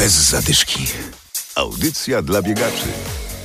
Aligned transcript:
Bez 0.00 0.12
zadyszki. 0.12 0.86
Audycja 1.54 2.22
dla 2.22 2.42
biegaczy. 2.42 2.86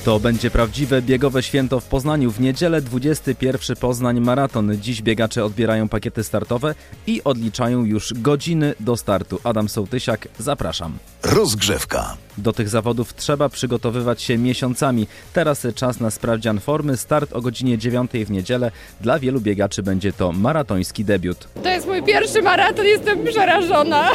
To 0.04 0.20
będzie 0.20 0.50
prawdziwe 0.50 1.02
biegowe 1.02 1.42
święto 1.42 1.80
w 1.80 1.84
Poznaniu. 1.84 2.30
W 2.30 2.40
niedzielę 2.40 2.82
21 2.82 3.76
Poznań 3.76 4.20
Maraton. 4.20 4.76
Dziś 4.80 5.02
biegacze 5.02 5.44
odbierają 5.44 5.88
pakiety 5.88 6.24
startowe 6.24 6.74
i 7.06 7.24
odliczają 7.24 7.84
już 7.84 8.14
godziny 8.14 8.74
do 8.80 8.96
startu. 8.96 9.40
Adam 9.44 9.68
Sołtysiak, 9.68 10.28
zapraszam. 10.38 10.98
Rozgrzewka. 11.22 12.16
Do 12.38 12.52
tych 12.52 12.68
zawodów 12.68 13.14
trzeba 13.14 13.48
przygotowywać 13.48 14.22
się 14.22 14.38
miesiącami. 14.38 15.06
Teraz 15.32 15.66
czas 15.74 16.00
na 16.00 16.10
sprawdzian 16.10 16.60
formy. 16.60 16.96
Start 16.96 17.32
o 17.32 17.40
godzinie 17.40 17.78
9 17.78 18.10
w 18.26 18.30
niedzielę. 18.30 18.70
Dla 19.00 19.18
wielu 19.18 19.40
biegaczy 19.40 19.82
będzie 19.82 20.12
to 20.12 20.32
maratoński 20.32 21.04
debiut. 21.04 21.48
To 21.62 21.68
jest 21.68 21.86
mój 21.86 22.02
pierwszy 22.02 22.42
maraton, 22.42 22.86
jestem 22.86 23.24
przerażona. 23.24 24.10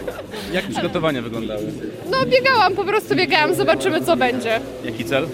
Jak 0.52 0.64
przygotowania 0.68 1.22
wyglądały? 1.22 1.62
No 2.10 2.26
biegałam, 2.26 2.74
po 2.74 2.84
prostu 2.84 3.14
biegałam, 3.16 3.54
zobaczymy 3.54 4.00
co 4.04 4.16
będzie. 4.16 4.60
Jaki 4.84 5.04
cel? 5.04 5.26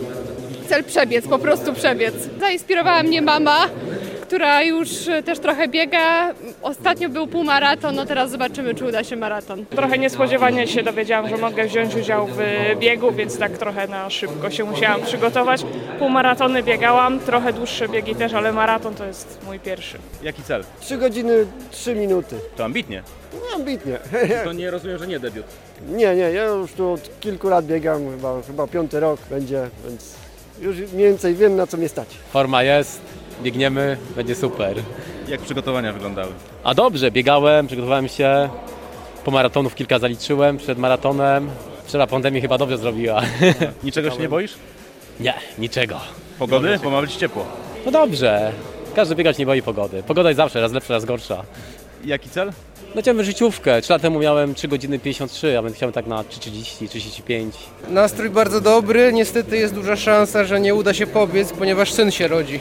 Cel 0.69 0.85
przebiec, 0.85 1.27
po 1.29 1.39
prostu 1.39 1.73
przebiec. 1.73 2.15
Zainspirowała 2.41 3.03
mnie 3.03 3.23
mama, 3.23 3.67
która 4.31 4.63
już 4.63 4.89
też 5.25 5.39
trochę 5.39 5.69
biega. 5.69 6.35
Ostatnio 6.63 7.09
był 7.09 7.27
półmaraton, 7.27 7.95
no 7.95 8.07
teraz 8.07 8.31
zobaczymy, 8.31 8.75
czy 8.75 8.87
uda 8.87 9.05
się 9.05 9.17
maraton. 9.17 9.67
Trochę 9.67 9.99
niespodziewanie 9.99 10.67
się 10.67 10.83
dowiedziałam, 10.83 11.29
że 11.29 11.37
mogę 11.37 11.67
wziąć 11.67 11.95
udział 11.95 12.27
w 12.27 12.39
biegu, 12.79 13.13
więc 13.13 13.39
tak 13.39 13.59
trochę 13.59 13.89
na 13.89 14.11
szybko 14.11 14.51
się 14.51 14.65
musiałam 14.65 15.03
przygotować. 15.03 15.63
Półmaratony 15.99 16.63
biegałam, 16.63 17.21
trochę 17.21 17.53
dłuższe 17.53 17.89
biegi 17.89 18.15
też, 18.15 18.35
ale 18.35 18.53
maraton 18.53 18.95
to 18.95 19.07
jest 19.07 19.39
mój 19.47 19.61
pierwszy. 19.61 19.99
Jaki 20.23 20.43
cel? 20.43 20.65
3 20.81 20.99
godziny 20.99 21.47
3 21.71 21.95
minuty. 21.95 22.37
To 22.57 22.65
ambitnie. 22.65 23.03
No 23.33 23.57
ambitnie. 23.57 23.99
To 24.45 24.53
nie 24.53 24.71
rozumiem, 24.71 24.99
że 24.99 25.07
nie 25.07 25.21
debiut. 25.21 25.47
Nie, 25.89 26.15
nie, 26.15 26.33
ja 26.33 26.45
już 26.45 26.73
tu 26.73 26.93
od 26.93 27.21
kilku 27.21 27.49
lat 27.49 27.67
biegam, 27.67 28.11
chyba, 28.11 28.43
chyba 28.47 28.67
piąty 28.67 29.01
rok 29.01 29.21
będzie, 29.31 29.69
więc 29.89 30.15
już 30.61 30.77
mniej 30.77 31.09
więcej 31.09 31.35
wiem 31.35 31.57
na 31.57 31.67
co 31.67 31.77
mnie 31.77 31.89
stać. 31.89 32.09
Forma 32.33 32.63
jest, 32.63 33.01
biegniemy, 33.43 33.97
będzie 34.17 34.35
super. 34.35 34.77
Jak 35.29 35.41
przygotowania 35.41 35.93
wyglądały? 35.93 36.33
A 36.65 36.75
dobrze, 36.75 37.11
biegałem, 37.11 37.67
przygotowałem 37.67 38.09
się, 38.09 38.49
po 39.25 39.31
maratonów 39.31 39.75
kilka 39.75 39.99
zaliczyłem 39.99 40.59
przed 40.59 40.79
maratonem. 40.79 41.51
Wczoraj 41.85 42.09
pandemia 42.09 42.41
chyba 42.41 42.59
dobrze 42.59 42.79
zrobiła. 42.79 43.23
Niczego 43.85 44.11
się 44.11 44.19
nie 44.19 44.29
boisz? 44.29 44.55
Nie, 45.21 45.35
niczego. 45.59 46.01
Pogody? 46.39 46.79
Bo 46.85 46.91
ma 46.91 47.01
być 47.01 47.17
ciepło. 47.17 47.47
No 47.87 47.91
dobrze, 47.91 48.53
każdy 48.95 49.15
biegać 49.15 49.39
nie 49.39 49.47
boi 49.47 49.63
pogody. 49.63 50.03
Pogoda 50.03 50.29
jest 50.29 50.37
zawsze 50.37 50.61
raz 50.61 50.73
lepsza, 50.73 50.95
raz 50.95 51.05
gorsza. 51.05 51.43
Jaki 52.05 52.31
cel? 52.31 52.53
No 52.95 53.01
chciałem 53.03 53.25
życiówkę, 53.25 53.83
3 53.83 53.93
lata 53.93 54.03
temu 54.03 54.19
miałem 54.19 54.55
3 54.55 54.69
godziny 54.69 54.99
53, 54.99 55.59
a 55.59 55.63
będę 55.63 55.77
chciał 55.77 55.93
tak 55.93 56.07
na 56.07 56.23
3.30, 56.23 56.89
35. 56.89 57.55
Nastrój 57.89 58.31
bardzo 58.31 58.61
dobry, 58.61 59.13
niestety 59.13 59.57
jest 59.57 59.75
duża 59.75 59.97
szansa, 59.97 60.45
że 60.45 60.61
nie 60.61 60.75
uda 60.75 60.95
się 60.95 61.07
pobiec, 61.07 61.53
ponieważ 61.53 61.93
syn 61.93 62.11
się 62.11 62.29
rodzi. 62.29 62.61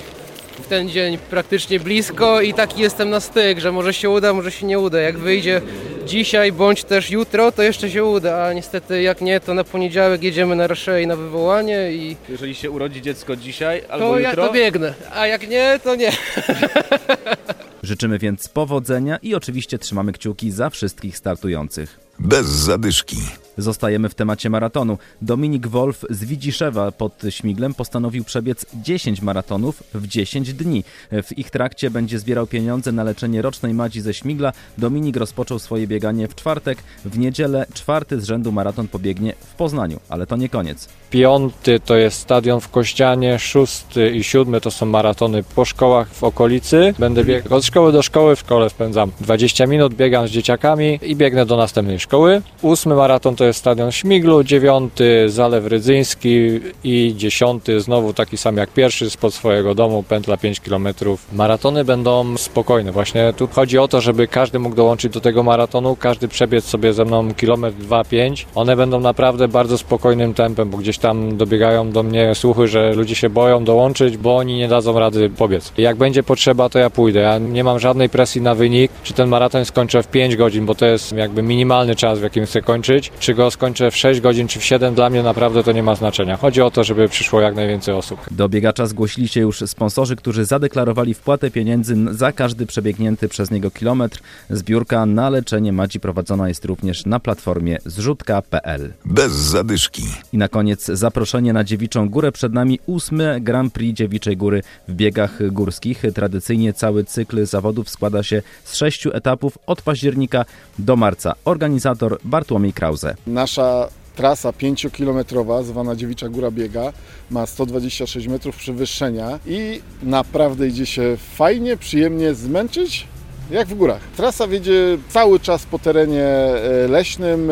W 0.64 0.68
ten 0.68 0.90
dzień 0.90 1.18
praktycznie 1.18 1.80
blisko 1.80 2.42
i 2.42 2.54
taki 2.54 2.82
jestem 2.82 3.10
na 3.10 3.20
styk, 3.20 3.60
że 3.60 3.72
może 3.72 3.94
się 3.94 4.10
uda, 4.10 4.34
może 4.34 4.52
się 4.52 4.66
nie 4.66 4.80
uda. 4.80 5.00
Jak 5.00 5.18
wyjdzie 5.18 5.62
dzisiaj 6.06 6.52
bądź 6.52 6.84
też 6.84 7.12
jutro, 7.12 7.52
to 7.52 7.64
jeszcze 7.64 7.90
się 7.90 8.04
uda, 8.04 8.44
a 8.46 8.54
niestety 8.54 9.02
jak 9.02 9.22
nie, 9.22 9.40
to 9.40 9.54
na 9.54 9.64
poniedziałek 9.64 10.24
jedziemy 10.24 10.56
na 10.56 10.68
Raszej 10.68 11.08
na 11.08 11.16
wywołanie 11.16 11.92
i 11.92 12.16
Jeżeli 12.30 12.56
się 12.56 12.72
urodzi 12.72 13.02
dziecko 13.02 13.36
dzisiaj 13.36 13.84
albo 13.90 14.10
to 14.10 14.20
ja 14.20 14.30
jutro... 14.30 14.48
to 14.48 14.54
biegnę, 14.54 14.94
a 15.14 15.28
jak 15.28 15.50
nie, 15.50 15.80
to 15.84 15.96
nie. 15.96 16.12
Życzymy 17.84 18.20
więc 18.20 18.48
powodzenia 18.48 19.18
i 19.22 19.36
oczywiście 19.36 19.80
trzymamy 19.80 20.12
kciuki 20.14 20.52
za 20.52 20.70
wszystkich 20.70 21.18
startujących. 21.18 22.00
Bez 22.20 22.46
zadyszki. 22.46 23.18
Zostajemy 23.62 24.10
w 24.10 24.16
temacie 24.16 24.50
maratonu. 24.50 24.98
Dominik 25.22 25.68
Wolf 25.68 26.06
z 26.10 26.26
Widziszewa 26.26 26.92
pod 26.92 27.22
Śmiglem 27.30 27.74
postanowił 27.74 28.24
przebiec 28.24 28.66
10 28.74 29.22
maratonów 29.22 29.84
w 29.94 30.08
10 30.08 30.54
dni. 30.54 30.84
W 31.12 31.38
ich 31.38 31.50
trakcie 31.50 31.90
będzie 31.90 32.20
zbierał 32.20 32.48
pieniądze 32.48 32.92
na 32.92 33.04
leczenie 33.04 33.42
rocznej 33.42 33.74
Madzi 33.74 34.02
ze 34.02 34.14
Śmigla. 34.14 34.54
Dominik 34.78 35.18
rozpoczął 35.18 35.60
swoje 35.60 35.88
bieganie 35.88 36.28
w 36.28 36.36
czwartek. 36.36 36.78
W 37.06 37.18
niedzielę 37.20 37.66
czwarty 37.74 38.22
z 38.22 38.26
rzędu 38.26 38.52
maraton 38.52 38.88
pobiegnie 38.88 39.34
w 39.40 39.56
Poznaniu, 39.56 40.00
ale 40.10 40.28
to 40.28 40.36
nie 40.38 40.50
koniec. 40.50 40.90
Piąty 41.10 41.80
to 41.80 41.96
jest 41.96 42.20
stadion 42.20 42.62
w 42.62 42.70
Kościanie, 42.70 43.40
szósty 43.40 44.10
i 44.10 44.24
siódmy 44.24 44.62
to 44.62 44.72
są 44.72 44.86
maratony 44.86 45.44
po 45.44 45.66
szkołach 45.66 46.10
w 46.14 46.24
okolicy. 46.24 46.94
Będę 47.00 47.24
biegł 47.24 47.56
od 47.56 47.66
szkoły 47.66 47.92
do 47.92 48.02
szkoły, 48.02 48.36
w 48.36 48.40
szkole 48.40 48.70
spędzam 48.70 49.12
20 49.22 49.68
minut, 49.68 49.94
biegam 49.94 50.28
z 50.28 50.32
dzieciakami 50.32 51.00
i 51.02 51.16
biegnę 51.16 51.46
do 51.46 51.58
następnej 51.58 52.00
szkoły. 52.00 52.42
Ósmy 52.62 52.96
maraton 52.96 53.36
to 53.36 53.46
jest 53.46 53.49
stadion 53.54 53.92
Śmiglu, 53.92 54.44
dziewiąty 54.44 55.30
Zalew 55.30 55.66
Rydzyński 55.66 56.60
i 56.84 57.14
dziesiąty 57.18 57.82
znowu 57.82 58.14
taki 58.14 58.38
sam 58.38 58.58
jak 58.58 58.70
pierwszy 58.70 59.10
spod 59.10 59.34
swojego 59.34 59.76
domu, 59.76 60.04
pętla 60.04 60.38
5 60.38 60.60
km. 60.60 60.88
Maratony 61.34 61.86
będą 61.86 62.38
spokojne. 62.38 62.92
Właśnie 62.92 63.34
tu 63.38 63.48
chodzi 63.48 63.78
o 63.78 63.88
to, 63.88 64.02
żeby 64.02 64.28
każdy 64.28 64.60
mógł 64.60 64.76
dołączyć 64.76 65.14
do 65.14 65.22
tego 65.22 65.44
maratonu, 65.44 65.96
każdy 65.96 66.28
przebiec 66.28 66.66
sobie 66.66 66.94
ze 66.94 67.06
mną 67.06 67.34
kilometr, 67.34 67.78
dwa, 67.78 68.04
pięć. 68.04 68.48
One 68.56 68.76
będą 68.76 69.00
naprawdę 69.00 69.48
bardzo 69.48 69.78
spokojnym 69.78 70.34
tempem, 70.34 70.70
bo 70.70 70.78
gdzieś 70.78 70.98
tam 70.98 71.38
dobiegają 71.38 71.92
do 71.92 72.04
mnie 72.04 72.36
słuchy, 72.36 72.68
że 72.68 72.94
ludzie 72.94 73.16
się 73.16 73.30
boją 73.30 73.64
dołączyć, 73.64 74.18
bo 74.18 74.38
oni 74.38 74.58
nie 74.58 74.68
dadzą 74.68 75.00
rady 75.00 75.30
pobiec. 75.30 75.72
Jak 75.78 75.98
będzie 75.98 76.24
potrzeba, 76.24 76.70
to 76.70 76.80
ja 76.80 76.90
pójdę. 76.90 77.20
Ja 77.20 77.38
nie 77.38 77.64
mam 77.64 77.80
żadnej 77.80 78.10
presji 78.10 78.42
na 78.42 78.56
wynik, 78.56 78.92
czy 79.04 79.14
ten 79.14 79.30
maraton 79.30 79.66
skończę 79.66 80.04
w 80.04 80.08
5 80.08 80.36
godzin, 80.36 80.66
bo 80.66 80.76
to 80.76 80.86
jest 80.86 81.12
jakby 81.12 81.42
minimalny 81.42 81.96
czas, 81.96 82.20
w 82.20 82.24
jakim 82.24 82.46
chcę 82.46 82.62
kończyć. 82.62 83.12
Czy 83.20 83.34
go 83.40 83.52
skończę 83.52 83.92
w 83.92 83.98
6 83.98 84.22
godzin, 84.22 84.48
czy 84.48 84.60
w 84.60 84.64
7, 84.64 84.96
dla 84.96 85.10
mnie 85.10 85.24
naprawdę 85.24 85.64
to 85.64 85.72
nie 85.72 85.84
ma 85.84 85.96
znaczenia. 85.96 86.38
Chodzi 86.38 86.62
o 86.62 86.72
to, 86.72 86.84
żeby 86.84 87.10
przyszło 87.10 87.42
jak 87.42 87.56
najwięcej 87.56 87.94
osób. 87.94 88.20
Do 88.32 88.50
biegacza 88.50 88.86
zgłosili 88.86 89.28
się 89.28 89.40
już 89.40 89.60
sponsorzy, 89.60 90.16
którzy 90.16 90.46
zadeklarowali 90.46 91.14
wpłatę 91.14 91.52
pieniędzy 91.52 91.96
za 92.12 92.32
każdy 92.32 92.66
przebiegnięty 92.66 93.28
przez 93.28 93.52
niego 93.52 93.72
kilometr. 93.72 94.20
Zbiórka 94.50 95.06
na 95.06 95.30
leczenie 95.30 95.74
Madzi 95.74 96.00
prowadzona 96.00 96.48
jest 96.48 96.66
również 96.66 97.06
na 97.06 97.20
platformie 97.20 97.78
zrzutka.pl. 97.86 98.94
Bez 99.06 99.32
zadyszki. 99.32 100.04
I 100.34 100.38
na 100.38 100.48
koniec 100.48 100.86
zaproszenie 100.86 101.54
na 101.54 101.64
Dziewiczą 101.64 102.10
Górę. 102.10 102.32
Przed 102.32 102.54
nami 102.54 102.80
ósmy 102.86 103.42
Grand 103.42 103.74
Prix 103.74 103.98
Dziewiczej 103.98 104.38
Góry 104.38 104.64
w 104.88 104.94
biegach 104.94 105.52
górskich. 105.52 106.04
Tradycyjnie 106.16 106.74
cały 106.74 107.04
cykl 107.04 107.46
zawodów 107.46 107.90
składa 107.90 108.24
się 108.24 108.42
z 108.64 108.76
sześciu 108.76 109.10
etapów 109.14 109.58
od 109.68 109.82
października 109.82 110.46
do 110.80 110.96
marca. 110.96 111.34
Organizator 111.46 112.18
Bartłomiej 112.24 112.74
Krause. 112.74 113.16
Nasza 113.30 113.90
trasa 114.16 114.50
5-kilometrowa, 114.52 115.64
zwana 115.64 115.96
Dziewicza 115.96 116.30
Góra 116.30 116.52
Biega, 116.52 116.94
ma 117.32 117.46
126 117.46 118.28
metrów 118.28 118.56
przewyższenia 118.56 119.40
i 119.46 119.82
naprawdę 120.04 120.68
idzie 120.68 120.86
się 120.86 121.18
fajnie, 121.36 121.78
przyjemnie 121.78 122.34
zmęczyć, 122.34 123.08
jak 123.52 123.68
w 123.68 123.76
górach. 123.76 124.02
Trasa 124.18 124.48
wiedzie 124.48 124.98
cały 125.10 125.40
czas 125.40 125.66
po 125.66 125.80
terenie 125.80 126.26
e, 126.26 126.88
leśnym, 126.88 127.52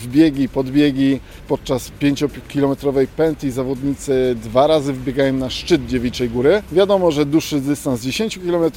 e, 0.00 0.04
w 0.04 0.06
biegi, 0.06 0.48
podbiegi. 0.48 1.20
Podczas 1.48 1.92
5-kilometrowej 2.00 3.06
pętli 3.06 3.50
zawodnicy 3.50 4.36
dwa 4.42 4.66
razy 4.66 4.92
wbiegają 4.92 5.32
na 5.32 5.50
szczyt 5.50 5.86
Dziewiczej 5.86 6.30
Góry. 6.30 6.62
Wiadomo, 6.72 7.10
że 7.10 7.26
dłuższy 7.26 7.60
dystans 7.60 8.00
10 8.02 8.38
km 8.38 8.72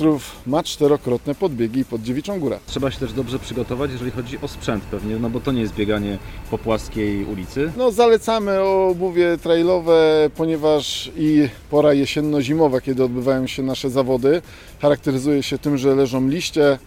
ma 0.48 0.64
czterokrotne 0.64 1.36
podbiegi 1.36 1.86
pod 1.86 2.02
Dziewiczą 2.02 2.40
Górę. 2.40 2.60
Trzeba 2.66 2.92
się 2.92 3.00
też 3.00 3.14
dobrze 3.14 3.40
przygotować, 3.40 3.92
jeżeli 3.92 4.12
chodzi 4.12 4.38
o 4.42 4.48
sprzęt 4.48 4.84
pewnie, 4.84 5.16
no 5.16 5.30
bo 5.30 5.40
to 5.40 5.52
nie 5.52 5.62
jest 5.62 5.74
bieganie 5.74 6.18
po 6.52 6.58
płaskiej 6.58 7.26
ulicy. 7.26 7.72
No, 7.78 7.92
zalecamy 7.92 8.60
obuwie 8.62 9.38
trailowe, 9.38 10.30
ponieważ 10.36 11.12
i 11.18 11.50
pora 11.70 11.94
jesienno-zimowa, 11.94 12.82
kiedy 12.82 13.04
odbywają 13.04 13.48
się 13.48 13.64
nasze 13.64 13.90
zawody, 13.90 14.42
charakteryzuje 14.82 15.44
się 15.44 15.58
tym, 15.58 15.78
że 15.78 15.96
leżą 15.96 16.28
liście. 16.28 16.78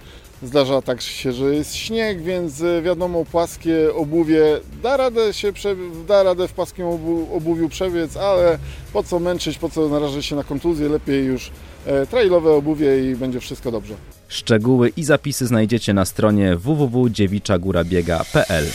Zdarza 0.43 0.83
tak 0.83 1.03
się, 1.03 1.33
że 1.33 1.55
jest 1.55 1.75
śnieg, 1.75 2.23
więc 2.23 2.63
e, 2.63 2.83
wiadomo, 2.83 3.25
płaskie 3.25 3.95
obuwie 3.95 4.61
da 4.83 4.97
radę 4.97 5.35
się 5.35 5.53
prze, 5.53 5.77
da 6.09 6.23
radę 6.23 6.49
w 6.49 6.53
płaskim 6.53 6.87
obu, 6.87 7.29
obuwiu 7.37 7.69
przebiec, 7.69 8.17
ale 8.17 8.59
po 8.93 9.03
co 9.03 9.19
męczyć, 9.19 9.59
po 9.59 9.69
co 9.69 9.89
narażać 9.89 10.27
się 10.27 10.37
na 10.37 10.45
kontuzję, 10.45 10.89
lepiej 10.89 11.25
już 11.25 11.51
e, 11.87 12.07
trailowe 12.07 12.53
obuwie 12.53 13.11
i 13.11 13.17
będzie 13.17 13.41
wszystko 13.41 13.73
dobrze. 13.73 13.95
Szczegóły 14.29 14.93
i 14.97 15.05
zapisy 15.05 15.47
znajdziecie 15.47 15.95
na 15.95 16.05
stronie 16.05 16.57
www.dziewiczagórabiega.pl. 16.57 18.67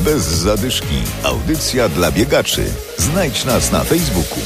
Bez 0.00 0.22
zadyszki. 0.22 0.96
Audycja 1.22 1.88
dla 1.88 2.12
biegaczy. 2.12 2.64
Znajdź 2.98 3.44
nas 3.44 3.72
na 3.72 3.84
Facebooku. 3.84 4.38